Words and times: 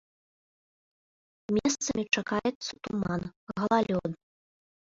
Месцамі 1.59 2.03
чакаецца 2.19 2.73
туман, 2.89 3.21
галалёд. 3.55 4.11